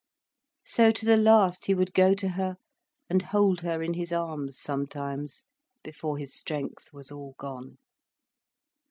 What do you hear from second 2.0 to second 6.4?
to her and hold her in his arms sometimes, before his